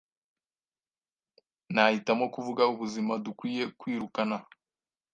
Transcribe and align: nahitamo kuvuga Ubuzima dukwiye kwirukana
nahitamo 1.73 2.25
kuvuga 2.33 2.63
Ubuzima 2.73 3.13
dukwiye 3.25 3.63
kwirukana 3.79 4.37